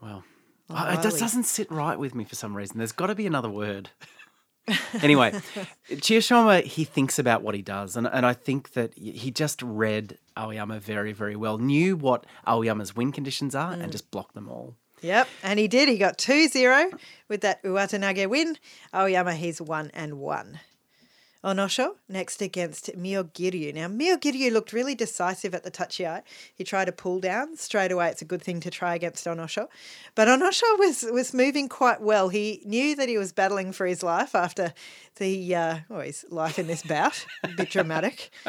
[0.00, 0.24] Well,
[0.70, 2.76] Oh, it just doesn't sit right with me for some reason.
[2.78, 3.90] There's got to be another word.
[5.02, 5.32] anyway,
[5.90, 7.96] Chiyoshoma, he thinks about what he does.
[7.96, 12.94] And, and I think that he just read Aoyama very, very well, knew what Aoyama's
[12.94, 13.82] win conditions are, Mm.
[13.84, 14.74] and just blocked them all.
[15.00, 15.88] Yep, and he did.
[15.88, 16.90] He got 2 0
[17.28, 18.56] with that Uwatenage win.
[18.92, 20.58] Aoyama, he's 1 and 1.
[21.44, 23.72] Onosho next against Myogiryu.
[23.74, 26.22] Now, Myogiryu looked really decisive at the tachiai.
[26.54, 28.08] He tried a pull down straight away.
[28.08, 29.68] It's a good thing to try against Onosho.
[30.14, 32.28] But Onosho was, was moving quite well.
[32.28, 34.74] He knew that he was battling for his life after
[35.16, 37.24] the, uh, oh, his life in this bout.
[37.44, 38.30] a bit dramatic.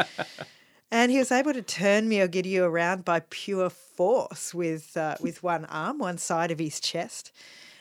[0.92, 5.66] And he was able to turn Myogiryu around by pure force with uh, with one
[5.66, 7.32] arm, one side of his chest.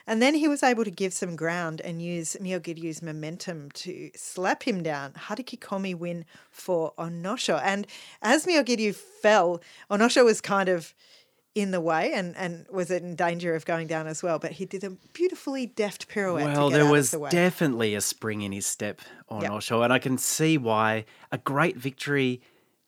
[0.09, 4.63] And then he was able to give some ground and use Myogiryu's momentum to slap
[4.63, 5.13] him down.
[5.13, 7.61] Hataki Komi win for Onosho.
[7.63, 7.87] And
[8.23, 10.95] as Myogiryu fell, Onosho was kind of
[11.55, 14.39] in the way and, and was in danger of going down as well.
[14.39, 16.55] But he did a beautifully deft pirouette.
[16.55, 19.51] Well, there was the definitely a spring in his step on Yep.
[19.51, 22.41] Osho, and I can see why a great victory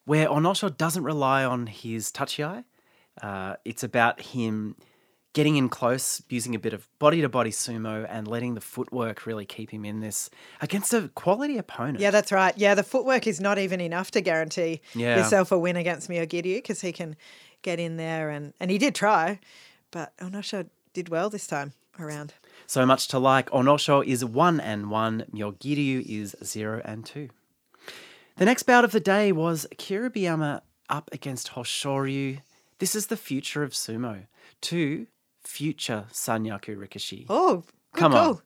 [0.07, 2.65] where Onosho doesn't rely on his tachiai.
[3.21, 4.77] Uh, it's about him
[5.33, 9.27] getting in close, using a bit of body to body sumo, and letting the footwork
[9.27, 10.29] really keep him in this
[10.61, 12.01] against a quality opponent.
[12.01, 12.57] Yeah, that's right.
[12.59, 15.17] Yeah, the footwork is not even enough to guarantee Yeah.
[15.19, 17.17] yourself a win against Myogiryu because he can
[17.63, 19.39] get in there and, and he did try,
[19.91, 22.35] but Onosho did well this time around.
[22.67, 23.51] So much to like.
[23.51, 25.25] Onosho is one and one.
[25.33, 27.29] Myogiryu is zero and two.
[28.37, 32.41] The next bout of the day was Kiribayama up against Hoshoryu.
[32.79, 34.27] This is the future of sumo.
[34.63, 35.07] Two
[35.51, 37.27] future Sanyaku Rikishi.
[37.29, 38.29] Oh, Come call.
[38.31, 38.39] on.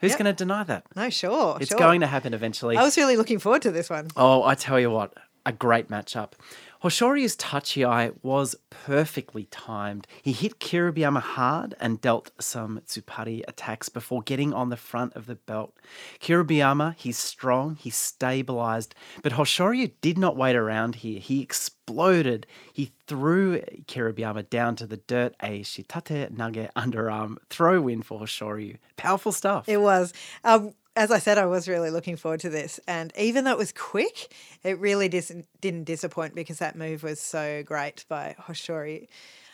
[0.00, 0.18] Who's Yep.
[0.18, 0.84] going to deny that?
[0.96, 1.58] No, sure.
[1.60, 1.78] It's sure.
[1.78, 2.76] going to happen eventually.
[2.76, 4.08] I was really looking forward to this one.
[4.16, 5.12] Oh, I tell you what,
[5.44, 6.32] a great matchup.
[6.82, 10.06] Hoshoryu's tachiai was perfectly timed.
[10.22, 15.26] He hit Kiribayama hard and dealt some Tsuppari attacks before getting on the front of
[15.26, 15.76] the belt.
[16.20, 21.20] Kiribayama, he's strong, he's stabilized, but Hoshoryu did not wait around here.
[21.20, 22.46] He exploded.
[22.72, 28.78] He threw Kiribayama down to the dirt, a shitate nage underarm throw win for Hoshoryu.
[28.96, 29.68] Powerful stuff.
[29.68, 30.14] It was.
[30.44, 32.80] Um, as I said, I was really looking forward to this.
[32.86, 37.20] And even though it was quick, it really dis- didn't disappoint because that move was
[37.20, 39.06] so great by Hoshoryu.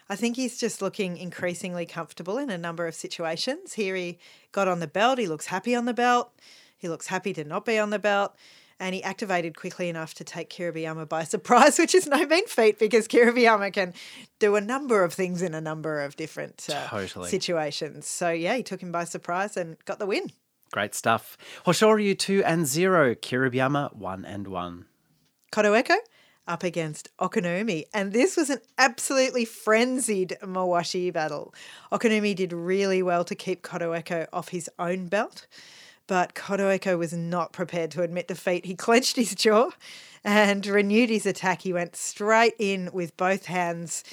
[0.08, 3.74] I think he's just looking increasingly comfortable in a number of situations.
[3.74, 4.18] Here he
[4.52, 5.18] got on the belt.
[5.18, 6.32] He looks happy on the belt.
[6.78, 8.34] He looks happy to not be on the belt.
[8.78, 12.78] And he activated quickly enough to take Kiribayama by surprise, which is no mean feat
[12.78, 13.94] because Kiribayama can
[14.38, 17.28] do a number of things in a number of different uh, Totally.
[17.28, 18.06] situations.
[18.06, 20.30] So, yeah, he took him by surprise and got the win.
[20.76, 21.38] Great stuff.
[21.64, 24.84] Hoshoryu 2 and 0, Kiribayama 1 and 1.
[25.50, 25.96] Kotoeko
[26.46, 27.84] up against Okinoumi.
[27.94, 31.54] And this was an absolutely frenzied Mawashi battle.
[31.90, 35.46] Okinoumi did really well to keep Kotoeko off his own belt,
[36.06, 38.66] but Kotoeko was not prepared to admit defeat.
[38.66, 39.70] He clenched his jaw
[40.24, 41.62] and renewed his attack.
[41.62, 44.04] He went straight in with both hands.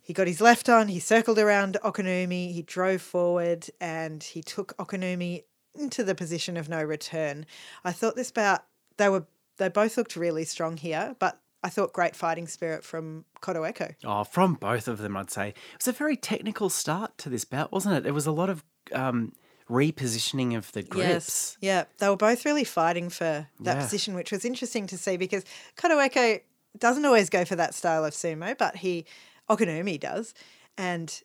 [0.00, 4.76] He got his left on, he circled around Okinoumi, he drove forward, and he took
[4.78, 5.44] Okinoumi
[5.78, 7.46] into the position of no return.
[7.84, 8.64] I thought this bout,
[8.96, 9.26] they were
[9.58, 13.94] they both looked really strong here, but I thought great fighting spirit from Kotoeko.
[14.04, 15.48] Oh, from both of them, I'd say.
[15.50, 18.02] It was a very technical start to this bout, wasn't it?
[18.04, 19.32] There was a lot of um,
[19.68, 21.06] repositioning of the grips.
[21.08, 21.58] Yes.
[21.60, 23.82] Yeah, they were both really fighting for that Yeah.
[23.82, 25.44] position, which was interesting to see because
[25.76, 26.40] Kotoeko
[26.78, 29.04] doesn't always go for that style of sumo, but he
[29.48, 30.32] Okinoumi does,
[30.78, 31.22] and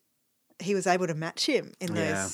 [0.59, 2.27] he was able to match him in Yeah.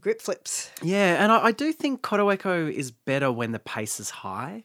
[0.00, 0.70] Grip flips.
[0.82, 4.64] Yeah, and I, I do think Kotoeko is better when the pace is high,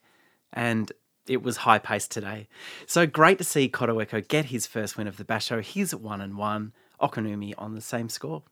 [0.54, 0.92] and
[1.28, 2.48] it was high paced today.
[2.86, 5.62] So great to see Kotoeko get his first win of the Basho.
[5.62, 6.74] He's at one and one.
[7.02, 8.44] Okinoumi on the same score.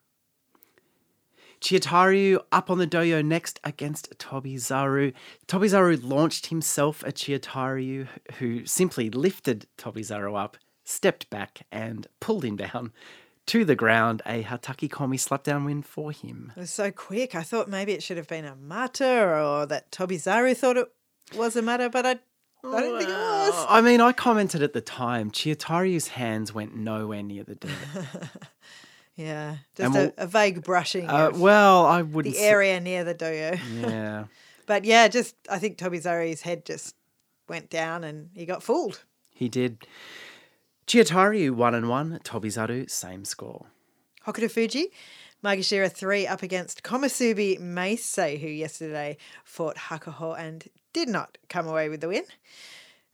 [1.62, 5.14] Chiyotairyu up on the dohyo next against Tobizaru.
[5.48, 8.08] Tobizaru launched himself at Chiyotairyu,
[8.40, 12.94] who simply lifted Tobizaru up, stepped back, and pulled him down
[13.50, 14.22] to the ground.
[14.26, 16.52] A Hataki Komi slapdown win for him.
[16.56, 17.36] It was so quick.
[17.36, 20.88] I thought maybe it should have been a mata or that Tobizaru thought it
[21.36, 23.66] was a mata, but I, I don't think it was.
[23.70, 27.72] I mean, I commented at the time, Chiyotairyu's hands went nowhere near the dirt.
[29.16, 32.36] Yeah, just we'll- a, a vague brushing Uh, of well, I wouldn't.
[32.36, 33.60] the area near the dohyo.
[33.82, 34.26] Yeah.
[34.66, 36.96] But yeah, just I think Tobizaru's head just
[37.50, 39.04] went down and he got fooled.
[39.34, 39.88] He did.
[40.90, 42.20] Chiyotairyu one and one.
[42.24, 43.68] Tobizaru same score.
[44.26, 44.88] Hokuto Fuji
[45.44, 51.90] Maegashira 3 up against Komusubi Meisei, who yesterday fought Hakuho and did not come away
[51.90, 52.24] with the win.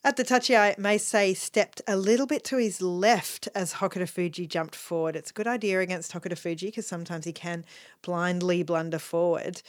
[0.05, 4.75] At the tachiai, Meisei stepped a little bit to his left as Hokuto Fuji jumped
[4.75, 5.17] forward.
[5.17, 7.65] It's a good idea against Hokuto Fuji because sometimes he can
[8.03, 9.61] blindly blunder forward.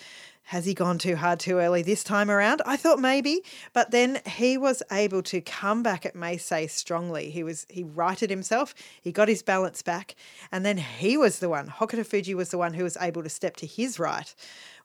[0.51, 2.63] Has he gone too hard too early this time around?
[2.65, 7.31] I thought maybe, but then he was able to come back at Meisei strongly.
[7.31, 10.15] He was he righted himself, he got his balance back,
[10.53, 11.67] and then he was the one.
[11.67, 14.33] Hokuto Fuji was the one who was able to step to his right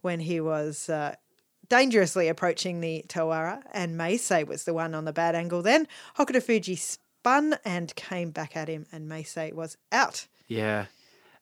[0.01, 1.13] when he was uh,
[1.69, 5.61] dangerously approaching the Tawara, and Meisei was the one on the bad angle.
[5.61, 10.25] Then Hokuto Fuji spun and came back at him, and Meisei was out.
[10.47, 10.85] Yeah.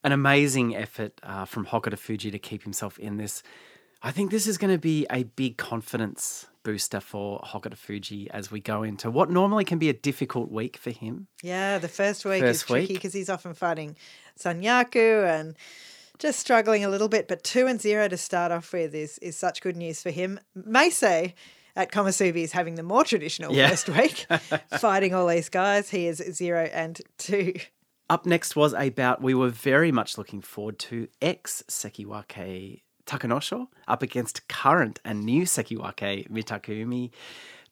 [0.04, 3.44] An amazing effort uh, from Hokuto Fuji to keep himself in this.
[4.02, 8.52] I think this is going to be a big confidence booster for Hokuto Fuji as
[8.52, 11.28] we go into what normally can be a difficult week for him.
[11.44, 13.96] Yeah, the first week First is tricky because he's often fighting
[14.40, 15.56] Sanyaku and
[16.18, 17.28] just struggling a little bit.
[17.28, 20.40] But two and zero to start off with is is such good news for him.
[20.58, 21.34] Meisei
[21.76, 23.70] at Komusubi is having the more traditional Yeah.
[23.70, 24.26] first week,
[24.80, 25.90] fighting all these guys.
[25.90, 27.54] He is zero and two.
[28.10, 33.68] Up next was a bout we were very much looking forward to ex Sekiwake Takanosho
[33.88, 37.10] up against current and new Sekiwake Mitakeumi.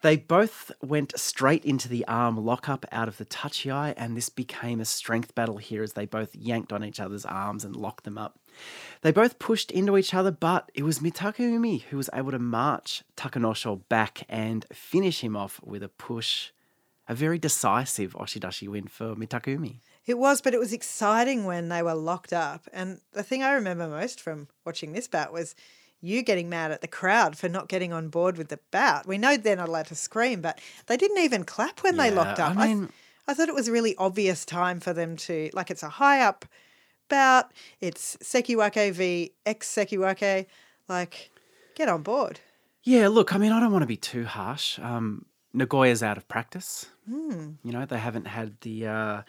[0.01, 4.79] They both went straight into the arm lockup out of the tachiai, and this became
[4.79, 8.17] a strength battle here as they both yanked on each other's arms and locked them
[8.17, 8.39] up.
[9.01, 13.03] They both pushed into each other, but it was Mitakeumi who was able to march
[13.15, 16.51] Takanosho back and finish him off with a push.
[17.09, 19.79] A very decisive Oshidashi win for Mitakeumi.
[20.05, 22.67] It was, but it was exciting when they were locked up.
[22.73, 25.55] And the thing I remember most from watching this bout was
[26.01, 29.07] you getting mad at the crowd for not getting on board with the bout.
[29.07, 32.39] We know they're not allowed to scream, but they didn't even clap when they locked
[32.39, 32.55] up.
[32.57, 32.89] I I, mean-
[33.27, 36.21] I thought it was a really obvious time for them to, like, it's a high
[36.21, 36.45] up
[37.09, 37.51] bout.
[37.81, 40.45] It's Sekiwake v ex Sekiwake.
[40.87, 41.31] Like,
[41.75, 42.39] get on board.
[42.83, 44.79] Yeah, look, I mean, I don't want to be too harsh.
[44.79, 46.87] Um, Nagoya's out of practice.
[47.09, 47.51] Hmm.
[47.63, 49.21] You know, they haven't had the uh,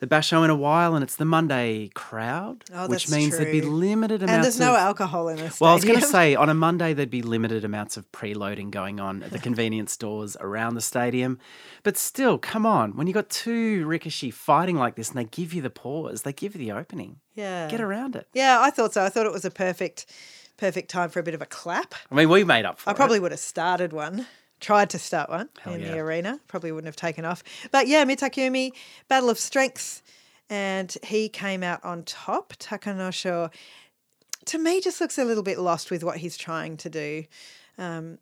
[0.00, 3.60] the basho in a while, and it's the Monday crowd, Oh, which means there'd be
[3.62, 4.34] limited amounts.
[4.34, 5.60] And there's no alcohol in this.
[5.60, 8.70] Well, I was going to say on a Monday there'd be limited amounts of preloading
[8.72, 11.38] going on at the convenience stores around the stadium,
[11.84, 15.54] but still, come on, when you got two Rikishi fighting like this, and they give
[15.54, 17.68] you the pause, they give you the opening, yeah.
[17.70, 18.26] get around it.
[18.34, 19.04] Yeah, I thought so.
[19.04, 20.06] I thought it was a perfect,
[20.56, 21.94] perfect time for a bit of a clap.
[22.10, 22.96] I mean, we made up for I it.
[22.96, 24.26] probably would have started one,
[24.60, 25.92] tried to start one Hell in yeah.
[25.92, 26.40] the arena.
[26.48, 27.42] Probably wouldn't have taken off.
[27.70, 28.72] But yeah, Mitakeumi,
[29.08, 30.02] battle of strength,
[30.48, 32.54] and he came out on top.
[32.54, 33.52] Takanosho,
[34.46, 37.24] to me, just looks a little bit lost with what he's trying to do.
[37.78, 38.18] Um,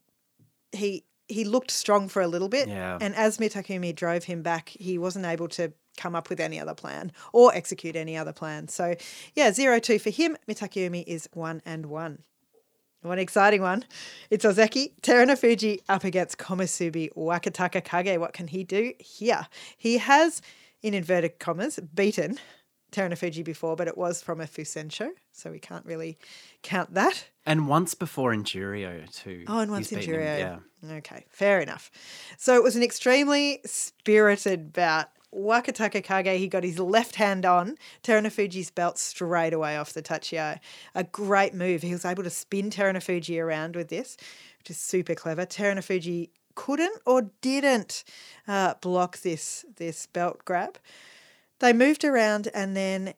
[0.73, 2.97] he he looked strong for a little bit, Yeah.
[3.01, 6.75] and as Mitakeumi drove him back, he wasn't able to come up with any other
[6.75, 8.69] plan or execute any other plan.
[8.69, 8.95] So
[9.35, 10.37] yeah, zero two for him.
[10.49, 12.23] Mitakeumi is one and one.
[13.03, 13.85] One exciting one.
[14.29, 18.19] It's Ozeki Terunofuji up against Komusubi Wakataka Kage.
[18.19, 19.47] What can he do here?
[19.77, 20.43] He has,
[20.83, 22.39] in inverted commas, beaten
[22.91, 26.19] Terunofuji before, but it was from a Fusensho, so we can't really
[26.63, 27.29] count that.
[27.47, 29.45] And once before in Juryo too.
[29.47, 30.39] Oh, and once in Juryo.
[30.39, 30.59] Yeah.
[30.97, 31.93] Okay, fair enough.
[32.37, 35.09] So it was an extremely spirited bout.
[35.35, 40.59] Wakataka Kage, he got his left hand on Terunofuji's belt straight away off the tachiai.
[40.95, 41.83] A great move.
[41.83, 44.17] He was able to spin Terunofuji around with this,
[44.59, 45.45] which is super clever.
[45.45, 48.05] Terunofuji couldn't or didn't
[48.49, 50.79] uh, block this this belt grab.
[51.61, 53.15] They moved around and then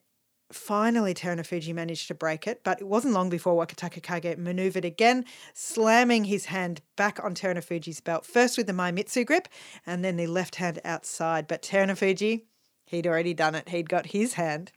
[0.53, 5.25] finally Terunofuji managed to break it, but it wasn't long before Wakataka Kage maneuvered again,
[5.55, 9.49] slamming his hand back on Terunofuji's belt, first with the Maemitsu grip
[9.87, 11.47] and then the left hand outside.
[11.47, 12.43] But Terunofuji,
[12.87, 13.69] he'd already done it.
[13.69, 14.73] He'd got his hand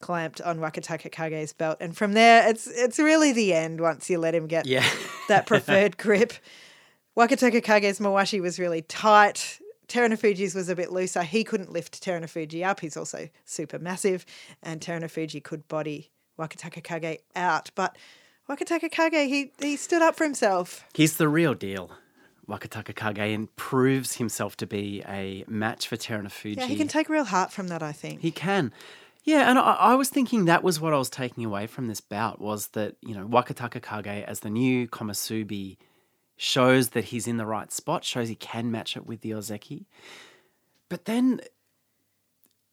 [0.00, 1.76] clamped on Wakataka Kage's belt.
[1.80, 4.88] And from there, it's it's really the end once you let him get Yeah.
[5.28, 6.32] that preferred grip.
[7.18, 9.59] Wakataka Kage's Mawashi was really tight.
[9.90, 11.22] Terunofuji's was a bit looser.
[11.22, 12.80] He couldn't lift Terunofuji up.
[12.80, 14.24] He's also super massive.
[14.62, 17.70] And Terunofuji could body Wakataka Kage out.
[17.74, 17.98] But
[18.48, 20.84] Wakataka Kage, he, he stood up for himself.
[20.94, 21.90] He's the real deal.
[22.48, 26.56] Wakataka Kage and proves himself to be a match for Terunofuji.
[26.56, 28.20] Yeah, he can take real heart from that, I think.
[28.20, 28.72] He can.
[29.24, 32.00] Yeah, and I, I was thinking that was what I was taking away from this
[32.00, 35.76] bout was that, you know, Wakataka Kage as the new Komusubi
[36.40, 39.84] shows that he's in the right spot, shows he can match it with the Ozeki.
[40.88, 41.42] But then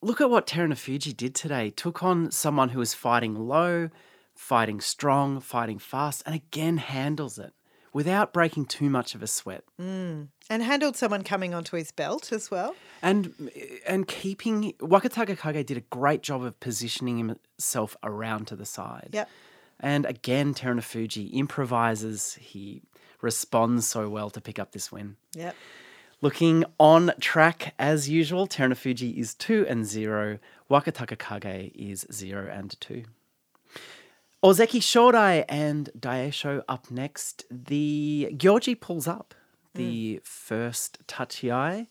[0.01, 1.71] look at what Terunofuji did today.
[1.71, 3.89] Took on someone who was fighting low,
[4.33, 7.51] fighting strong, fighting fast, and again handles it
[7.91, 9.65] without breaking too much of a sweat.
[9.81, 10.29] Mm.
[10.49, 12.73] And handled someone coming onto his belt as well.
[13.01, 13.51] And
[13.85, 19.09] and keeping Wakataka Kage did a great job of positioning himself around to the side.
[19.11, 19.29] Yep.
[19.81, 22.35] And again, Terunofuji improvises.
[22.39, 22.81] He
[23.21, 25.17] responds so well to pick up this win.
[25.33, 25.55] Yep.
[26.21, 32.79] Looking on track as usual, Terunofuji is 2 and 0, Wakataka Kage is 0 and
[32.79, 33.03] 2.
[34.43, 37.45] Ozeki Shodai and Daisho up next.
[37.51, 39.35] The Gyoji pulls up
[39.73, 40.19] the hmm.
[40.23, 41.87] first Tachiai,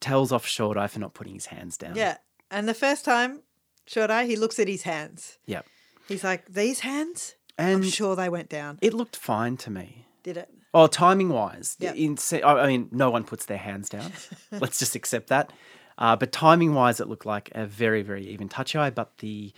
[0.00, 1.96] tells off Shodai for not putting his hands down.
[1.96, 2.18] Yeah.
[2.50, 3.42] And the first time,
[3.86, 5.38] Shodai, he looks at his hands.
[5.46, 5.66] Yep.
[6.08, 7.34] He's like, these hands?
[7.58, 8.78] I'm sure they went down.
[8.80, 10.06] it looked fine to me.
[10.22, 10.48] Did it?
[10.74, 11.92] Oh, timing wise, Yeah.
[11.94, 14.12] in I mean, no one puts their hands down.
[14.52, 15.52] Let's just accept that.
[15.96, 18.94] Uh, but timing wise, it looked like a very, very even tachiai.
[18.94, 19.52] But the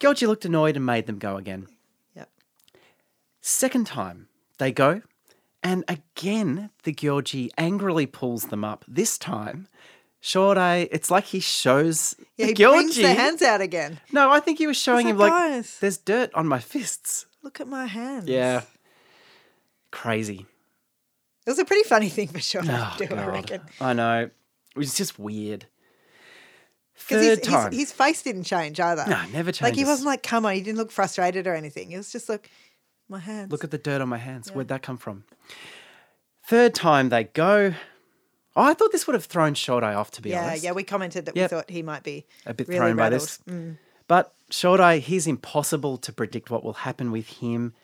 [0.00, 1.68] Gyoji looked annoyed and made them go again.
[2.14, 2.28] Yep.
[3.40, 5.02] Second time, they go,
[5.62, 8.84] and again, the Gyoji angrily pulls them up.
[8.88, 9.68] This time,
[10.22, 13.02] Shodai, it's like he shows Yeah, the he brings Gyoji.
[13.02, 14.00] the hands out again.
[14.12, 17.26] No, I think he was showing like, him like, "Guys." there's dirt on my fists.
[17.42, 18.28] Look at my hands.
[18.28, 18.62] Yeah.
[19.90, 20.46] Crazy.
[21.46, 23.60] It was a pretty funny thing for Shodai Oh, to do, I reckon.
[23.80, 24.24] I know.
[24.24, 25.66] It was just weird.
[26.94, 27.70] Because Third his, time.
[27.72, 29.04] his, his face didn't change either.
[29.08, 29.62] no, never changes.
[29.62, 31.92] Like he wasn't like, come on, he didn't look frustrated or anything.
[31.92, 32.50] It was just like,
[33.08, 33.50] my hands.
[33.50, 34.50] Look at the dirt on my hands.
[34.52, 35.24] Where'd that come from?
[36.44, 37.72] Third time they go.
[38.56, 40.64] Oh, I thought this would have thrown Shodai off, to be yeah, honest.
[40.64, 41.50] yeah, yeah, we commented that Yep.
[41.50, 43.38] we thought he might be A bit really thrown by this.
[43.48, 43.78] Mm.
[44.08, 47.74] But Shodai, he's impossible to predict what will happen with him.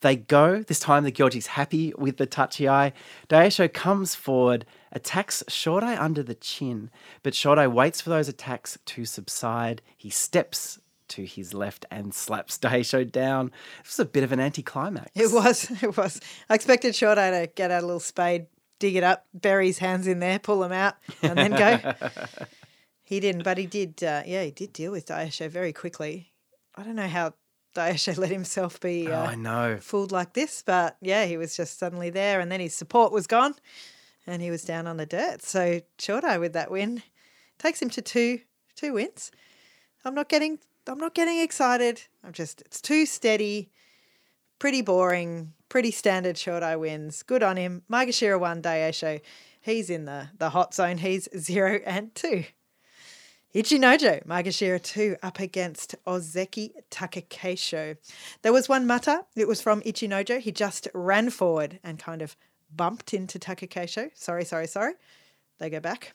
[0.00, 0.62] They go.
[0.62, 2.92] This time the Gyoji's happy with the tachiai.
[3.28, 6.90] Daisho comes forward, attacks Shodai under the chin,
[7.22, 9.80] but Shodai waits for those attacks to subside.
[9.96, 13.50] He steps to his left and slaps Daisho down.
[13.82, 15.10] This was a bit of an anticlimax.
[15.14, 16.20] It was, it was.
[16.50, 18.46] I expected Shodai to get out a little spade,
[18.78, 21.94] dig it up, bury his hands in there, pull them out, and then go.
[23.14, 24.02] he didn't, but he did.
[24.02, 26.32] Uh, yeah, he did deal with Daisho very quickly.
[26.74, 27.34] I don't know how
[27.74, 29.78] Daisho let himself be Oh, uh, I know.
[29.80, 33.26] fooled like this, but yeah, he was just suddenly there, and then his support was
[33.26, 33.54] gone,
[34.26, 35.42] and he was down on the dirt.
[35.42, 37.02] So Shodai with that win
[37.58, 38.40] takes him to two
[38.76, 39.30] two wins.
[40.04, 42.02] I'm not getting I'm not getting excited.
[42.24, 43.70] I'm just it's too steady,
[44.58, 47.22] pretty boring, pretty standard Shodai wins.
[47.22, 47.82] Good on him.
[47.90, 49.20] Maegashira one Daisho.
[49.60, 50.98] He's in the the hot zone.
[50.98, 52.44] He's zero and two.
[53.54, 57.96] Ichinojo, Maegashira 2 up against Ozeki Takakeisho.
[58.42, 59.26] There was one matta.
[59.36, 60.40] It was from Ichinojo.
[60.40, 62.36] He just ran forward and kind of
[62.74, 64.10] bumped into Takakeisho.
[64.12, 64.94] Sorry, sorry, sorry.
[65.60, 66.14] They go back.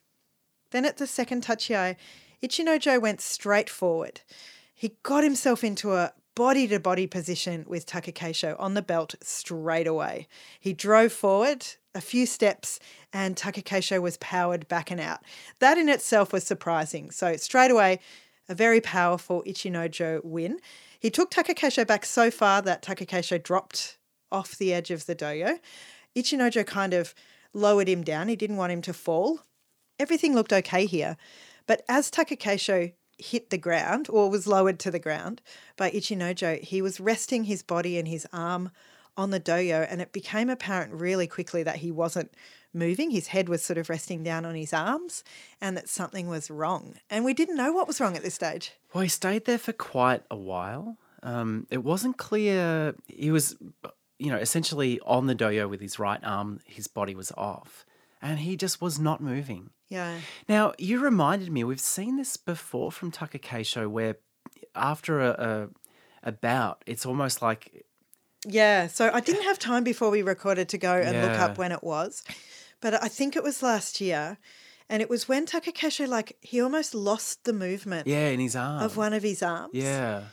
[0.72, 1.96] Then at the second touchy
[2.44, 4.20] Ichinojo went straight forward.
[4.76, 9.88] He got himself into a body to body position with Takakeisho on the belt straight
[9.88, 10.26] away.
[10.58, 12.80] He drove forward a few steps
[13.12, 15.20] and Takakeisho was powered back and out.
[15.60, 17.12] That in itself was surprising.
[17.12, 18.00] So straight away,
[18.48, 20.62] a very powerful Ichinojo win.
[20.98, 23.98] He took Takakeisho back so far that Takakeisho dropped
[24.32, 25.60] off the edge of the dohyo.
[26.16, 27.14] Ichinojo kind of
[27.54, 28.30] lowered him down.
[28.30, 29.42] He didn't want him to fall.
[30.00, 31.18] Everything looked okay here.
[31.68, 35.42] But as Takakeisho hit the ground or was lowered to the ground
[35.78, 38.72] by Ichinojo, he was resting his body and his arm
[39.18, 42.34] on the dohyo, and it became apparent really quickly that he wasn't
[42.74, 43.12] moving.
[43.12, 45.24] His head was sort of resting down on his arms,
[45.60, 46.96] and that something was wrong.
[47.10, 48.72] And we didn't know what was wrong at this stage.
[48.94, 50.98] Well, he stayed there for quite a while.
[51.22, 52.96] Um, it wasn't clear.
[53.08, 53.58] He was,
[54.18, 56.62] you know, essentially on the dohyo with his right arm.
[56.66, 57.86] His body was off,
[58.22, 59.72] and he just was not moving.
[59.90, 60.20] Yeah.
[60.48, 64.18] Now, you reminded me, we've seen this before from Takakeisho, where
[64.76, 65.30] after a,
[66.24, 67.86] a, a bout, it's almost like,
[68.46, 71.72] Yeah, so I didn't have time before we recorded to go and look up when
[71.72, 72.24] it was,
[72.82, 74.38] but I think it was last year,
[74.90, 78.84] and it was when Takakeisho like he almost lost the movement yeah, in his arm.
[78.84, 79.72] of one of his arms.
[79.74, 80.24] Yeah.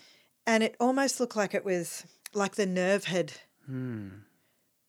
[0.46, 3.32] and it almost looked like it was like the nerve had
[3.66, 4.08] hmm.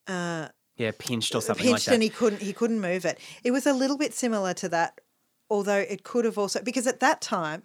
[0.07, 1.93] uh, Yeah, pinched or something pinched like that.
[1.95, 3.19] and he couldn't he couldn't move it.
[3.43, 5.01] It was a little bit similar to that,
[5.49, 7.63] although it could have also because at that time,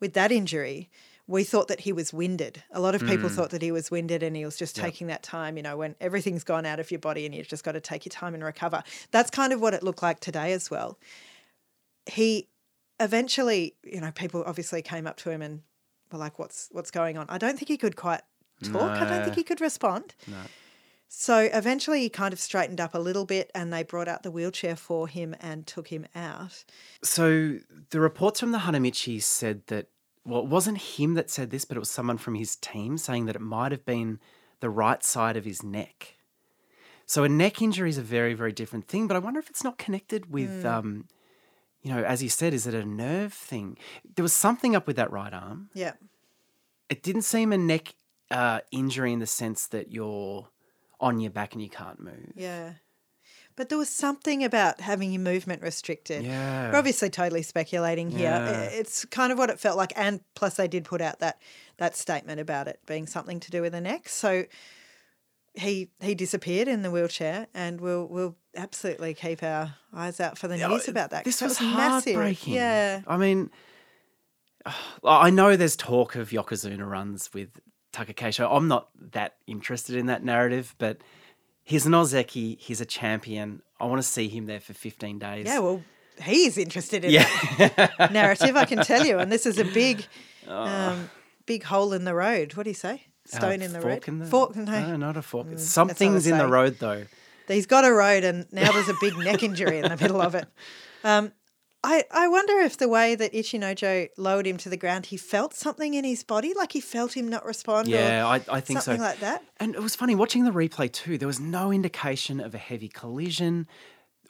[0.00, 0.90] with that injury,
[1.28, 2.64] we thought that he was winded.
[2.72, 3.34] A lot of people Hmm.
[3.36, 5.94] thought that he was winded and he was just taking that time, you know, when
[6.00, 8.42] everything's gone out of your body and you've just got to take your time and
[8.42, 8.82] recover.
[9.12, 10.98] That's kind of what it looked like today as well.
[12.06, 12.48] He
[12.98, 15.62] eventually, you know, people obviously came up to him and
[16.10, 17.26] were like, What's what's going on?
[17.28, 18.22] I don't think he could quite
[18.64, 18.90] talk.
[19.00, 20.14] I don't think he could respond.
[21.12, 24.30] So eventually he kind of straightened up a little bit and they brought out the
[24.30, 26.64] wheelchair for him and took him out.
[27.02, 27.58] So
[27.90, 29.88] the reports from the Hanamichi said that,
[30.24, 33.26] well, it wasn't him that said this, but it was someone from his team saying
[33.26, 34.20] that it might have been
[34.60, 36.14] the right side of his neck.
[37.06, 39.08] So a neck injury is a very, very different thing.
[39.08, 41.08] But I wonder if it's not connected with, um,
[41.82, 43.76] you know, as you said, is it a nerve thing?
[44.14, 45.70] There was something up with that right arm.
[45.74, 45.94] Yeah.
[46.88, 47.96] It didn't seem a neck
[48.30, 50.46] uh, injury in the sense that you're
[51.00, 52.32] on your back and you can't move.
[52.34, 52.74] Yeah.
[53.56, 56.24] But there was something about having your movement restricted.
[56.24, 56.70] Yeah.
[56.70, 58.30] We're obviously totally speculating here.
[58.30, 58.62] Yeah.
[58.62, 61.40] It's kind of what it felt like, and plus they did put out that
[61.76, 64.08] that statement about it being something to do with the neck.
[64.08, 64.44] So
[65.54, 70.48] he he disappeared in the wheelchair, and we'll we'll absolutely keep our eyes out for
[70.48, 71.24] the news about that.
[71.24, 72.14] This that was, massive.
[72.14, 72.54] heartbreaking.
[72.54, 73.02] Yeah.
[73.06, 73.50] I mean,
[75.04, 77.60] I know there's talk of Yokozuna runs with
[77.92, 78.48] Takakeisho.
[78.50, 80.98] I'm not that interested in that narrative, but
[81.64, 82.58] he's an Ozeki.
[82.58, 83.62] He's a champion.
[83.80, 85.46] I want to see him there for 15 days.
[85.46, 85.82] Yeah, well,
[86.22, 87.28] he's interested in Yeah.
[87.98, 89.18] that narrative, I can tell you.
[89.18, 90.04] And this is a big,
[90.48, 91.10] um,
[91.46, 92.54] big hole in the road.
[92.54, 93.06] What do you say?
[93.32, 93.92] Uh, Stone in the road.
[94.04, 94.56] fork in the Fork.
[94.56, 94.64] No.
[94.64, 95.46] No, not a fork.
[95.48, 97.04] Mm, Something's in the road, though.
[97.48, 100.34] He's got a road, and now there's a big neck injury in the middle of
[100.34, 100.46] it.
[101.02, 101.32] Um,
[101.82, 105.54] I, I wonder if the way that Ichinojo lowered him to the ground, he felt
[105.54, 107.88] something in his body, like he felt him not respond.
[107.88, 108.84] Yeah, I, I think so.
[108.84, 109.42] something like that.
[109.58, 111.16] And it was funny watching the replay too.
[111.16, 113.66] There was no indication of a heavy collision.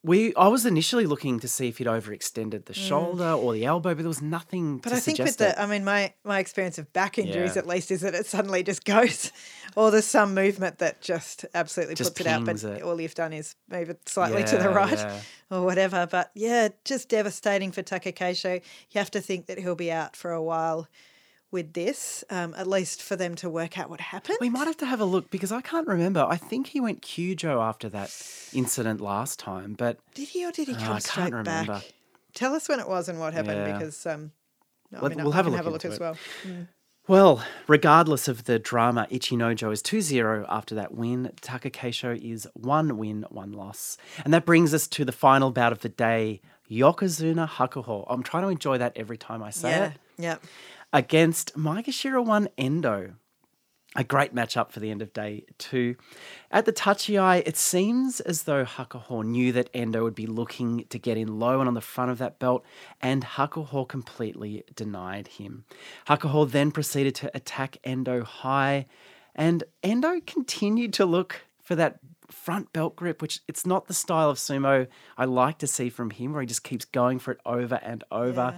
[0.03, 3.95] We, I was initially looking to see if he'd overextended the shoulder or the elbow,
[3.95, 4.79] but there was nothing.
[4.79, 4.83] Mm.
[4.83, 5.57] But I think with the, it.
[5.59, 7.61] I mean, my my experience of back injuries Yeah.
[7.61, 9.31] at least is that it suddenly just goes,
[9.77, 12.47] or there's some movement that just absolutely Just puts it out.
[12.47, 12.83] But it.
[12.83, 15.21] all you've done is move it slightly to the right yeah.
[15.51, 16.07] or whatever.
[16.11, 18.63] But yeah, just devastating for Takakeisho.
[18.91, 20.89] You have to think that he'll be out for a while
[21.51, 24.39] with this, um, at least for them to work out what happened.
[24.41, 26.25] We might have to have a look because I can't remember.
[26.29, 28.11] I think he went kyujo after that
[28.53, 31.73] incident last time, but Did he or did he Oh, come I straight can't remember.
[31.75, 31.93] back?
[32.35, 33.73] Tell us when it was and what happened Yeah.
[33.73, 34.31] because um,
[34.95, 36.01] I mean, we'll I have a look have a look as it.
[36.01, 36.17] well.
[37.09, 41.33] Well, regardless of the drama, Ichinojo is 2 0 after that win.
[41.41, 43.97] Takakeisho is one win, one loss.
[44.25, 46.41] And that brings us to the final bout of the day
[46.71, 48.07] Yokozuna Hakuho.
[48.09, 49.93] I'm trying to enjoy that every time I say Yeah, it.
[50.19, 50.37] yeah.
[50.93, 53.15] Against Maegashira 1 Endo.
[53.95, 55.95] A great matchup for the end of day two.
[56.51, 60.99] At the tachiai, it seems as though Hakuho knew that Endo would be looking to
[60.99, 62.65] get in low and on the front of that belt,
[63.01, 65.65] and Hakuho completely denied him.
[66.09, 68.87] Hakuho then proceeded to attack Endo high,
[69.35, 74.31] and Endo continued to look for that front belt grip, which it's not the style
[74.31, 77.41] of sumo I like to see from him, where he just keeps going for it
[77.47, 78.57] over and over.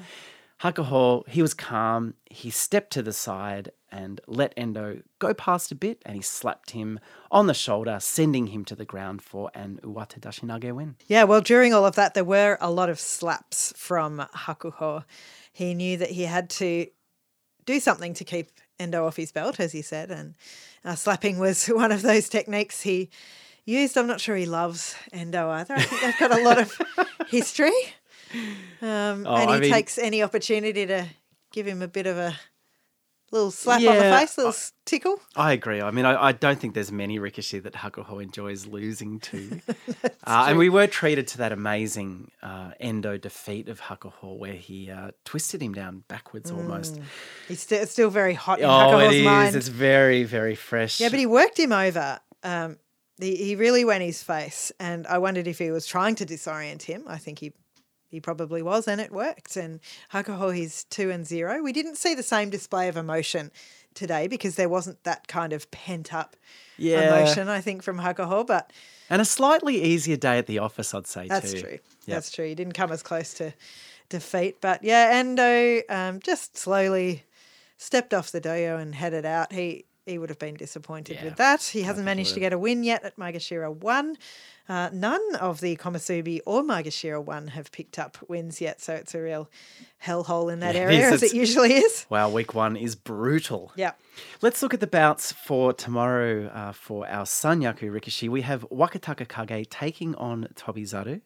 [0.63, 2.15] Hakuho, he was calm.
[2.31, 6.71] He stepped to the side and let Endo go past a bit, and he slapped
[6.71, 7.01] him
[7.31, 10.97] on the shoulder, sending him to the ground for an Uwate Dashinage win.
[11.09, 15.05] Yeah, well, during all of that, there were a lot of slaps from Hakuho.
[15.53, 16.87] He knew that he had to
[17.65, 20.35] do something to keep Endo off his belt, as he said, and
[20.85, 23.11] uh, slapping was one of those techniques he
[23.65, 23.99] used.
[23.99, 25.75] I'm not sure he loves Endo either.
[25.75, 26.81] I think they've got a lot of
[27.29, 27.73] history.
[28.83, 31.07] Um, Oh, and he I mean- takes any opportunity to
[31.53, 32.37] give him a bit of a
[33.31, 35.21] little slap on the Yeah, face, little s tickle.
[35.37, 35.81] I agree.
[35.81, 39.61] I mean, I, I don't think there's many Rikishi that Hakuho enjoys losing to.
[40.27, 44.91] uh, and we were treated to that amazing uh, Endo defeat of Hakuho where he
[44.91, 46.99] uh, twisted him down backwards almost.
[47.49, 49.25] He's still, still very hot in Oh, Hakuho's it is.
[49.25, 49.57] mind.
[49.57, 51.01] It's very, very fresh.
[51.01, 52.19] Yeah, but he worked him over.
[52.43, 52.79] Um,
[53.21, 56.83] he, he really went his face, and I wondered if he was trying to disorient
[56.83, 57.05] him.
[57.07, 57.53] I think he
[58.13, 59.57] he probably was, and it worked.
[59.57, 59.81] And
[60.13, 61.63] Hakuho, he's two and zero.
[61.63, 63.51] We didn't see the same display of emotion
[63.95, 66.37] today because there wasn't that kind of pent up
[66.77, 67.09] Yeah.
[67.09, 67.49] emotion.
[67.49, 68.71] I think from Hakuho, but
[69.11, 71.29] And a slightly easier day at the office, I'd say, too.
[71.29, 71.61] that's too.
[71.61, 71.71] true.
[71.71, 71.81] Yep.
[72.07, 72.47] That's true.
[72.47, 73.53] He didn't come as close to
[74.11, 77.25] defeat, but yeah, Endo um, just slowly
[77.79, 79.53] stepped off the dohyo and headed out.
[79.53, 81.63] He he would have been disappointed Yeah, with that.
[81.63, 84.17] He hasn't managed to get a win yet at Maegashira 1.
[84.69, 89.15] Uh, none of the Komusubi or Maegashira 1 have picked up wins yet, so it's
[89.15, 89.49] a real
[90.05, 91.23] hellhole in that Yeah, area, is.
[91.23, 92.07] as it usually is.
[92.11, 93.73] Wow, week one is brutal.
[93.77, 93.93] Yeah.
[94.41, 98.29] Let's look at the bouts for tomorrow uh, for our Sanyaku Rikishi.
[98.29, 101.21] We have Wakatakakage taking on Tobizaru.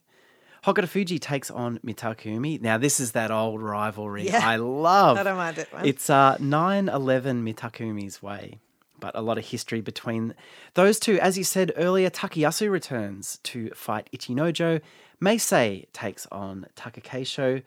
[0.65, 2.61] Hokutofuji takes on Mitakeumi.
[2.61, 4.41] Now, this is that old rivalry Yeah.
[4.43, 5.17] I love.
[5.17, 5.73] I don't mind it.
[5.73, 5.87] man.
[5.87, 8.59] It's uh, 9 11 Mitakeumi's way,
[9.01, 10.35] but a lot of history between
[10.75, 11.19] those two.
[11.21, 14.81] As you said earlier, Takayasu returns to fight Ichinojo.
[15.23, 17.63] Meisei takes on Takakeisho.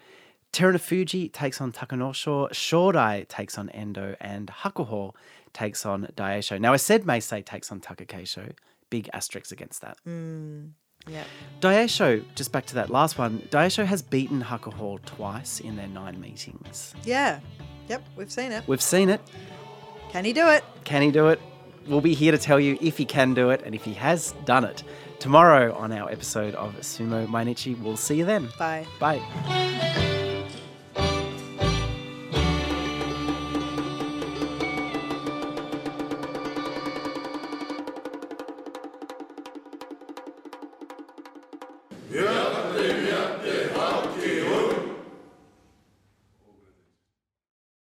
[0.53, 2.49] Terunofuji takes on Takanosho.
[2.51, 4.15] Shodai takes on Endo.
[4.19, 5.13] And Hakuho
[5.53, 6.59] takes on Daisho.
[6.59, 8.53] Now, I said Meisei takes on Takakeisho.
[8.89, 9.97] Big asterisks against that.
[10.07, 10.71] Mm,
[11.07, 11.23] yeah.
[11.61, 16.19] Daisho, just back to that last one, Daisho has beaten Hakuho twice in their nine
[16.19, 16.93] meetings.
[17.03, 17.39] Yeah.
[17.88, 18.67] Yep, we've seen it.
[18.67, 19.21] We've seen it.
[20.10, 20.64] Can he do it?
[20.84, 21.39] Can he do it?
[21.89, 24.34] we'll be here to tell you if he can do it and if he has
[24.45, 24.84] done it.
[25.20, 27.78] Tomorrow on our episode of Sumo Mainichi.
[27.82, 28.49] We'll see you then.
[28.57, 28.88] Bye.
[28.99, 30.05] Bye.